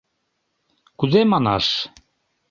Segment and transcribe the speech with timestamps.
[0.99, 1.65] —Кузе манаш?